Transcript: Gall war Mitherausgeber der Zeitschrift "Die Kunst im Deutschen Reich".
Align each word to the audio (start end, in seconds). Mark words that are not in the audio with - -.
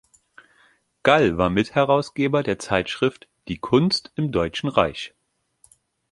Gall 1.03 1.37
war 1.37 1.51
Mitherausgeber 1.51 2.41
der 2.41 2.57
Zeitschrift 2.57 3.29
"Die 3.47 3.59
Kunst 3.59 4.11
im 4.15 4.31
Deutschen 4.31 4.67
Reich". 4.67 5.13